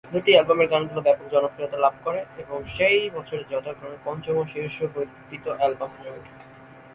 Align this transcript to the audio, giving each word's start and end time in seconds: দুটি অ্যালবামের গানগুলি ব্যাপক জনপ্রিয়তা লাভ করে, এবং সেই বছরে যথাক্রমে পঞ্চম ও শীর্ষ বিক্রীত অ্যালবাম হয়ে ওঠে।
দুটি 0.11 0.31
অ্যালবামের 0.31 0.67
গানগুলি 0.67 1.01
ব্যাপক 1.01 1.27
জনপ্রিয়তা 1.31 1.77
লাভ 1.77 1.95
করে, 2.03 2.19
এবং 2.37 2.57
সেই 2.75 3.09
বছরে 3.09 3.43
যথাক্রমে 3.51 3.97
পঞ্চম 4.05 4.35
ও 4.37 4.43
শীর্ষ 4.53 4.77
বিক্রীত 4.93 5.45
অ্যালবাম 5.59 5.91
হয়ে 5.97 6.13
ওঠে। 6.13 6.31